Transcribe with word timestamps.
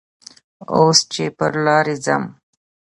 اوس 0.75 0.99
چې 1.13 1.23
پر 1.37 1.51
لارې 1.65 1.95
ځم 2.05 2.23